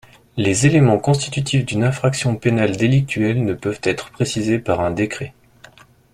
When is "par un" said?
4.57-4.89